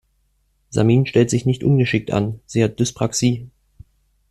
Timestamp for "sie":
2.47-2.63